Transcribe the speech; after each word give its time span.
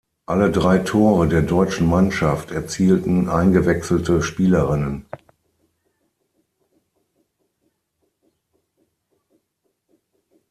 Alle 0.25 0.49
drei 0.51 0.79
Tore 0.79 1.27
der 1.27 1.43
deutschen 1.43 1.85
Mannschaft 1.85 2.49
erzielten 2.49 3.29
eingewechselte 3.29 4.23
Spielerinnen. 4.23 5.05